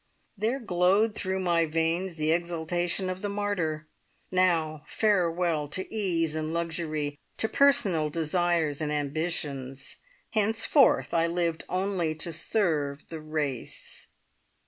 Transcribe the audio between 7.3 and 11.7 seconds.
to personal desires and ambitions. Henceforth I lived